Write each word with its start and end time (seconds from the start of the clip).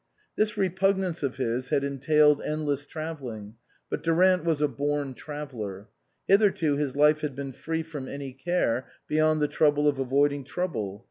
This 0.35 0.57
repugnance 0.57 1.21
of 1.21 1.37
his 1.37 1.69
had 1.69 1.83
entailed 1.83 2.41
end 2.41 2.65
less 2.65 2.87
travelling, 2.87 3.53
but 3.87 4.01
Durant 4.01 4.43
was 4.43 4.59
a 4.59 4.67
born 4.67 5.13
traveller. 5.13 5.89
Hitherto 6.27 6.75
his 6.75 6.95
life 6.95 7.21
had 7.21 7.35
been 7.35 7.51
free 7.51 7.83
from 7.83 8.07
any 8.07 8.33
care 8.33 8.87
beyond 9.07 9.43
the 9.43 9.47
trouble 9.47 9.87
of 9.87 9.99
avoiding 9.99 10.43
trouble. 10.43 10.99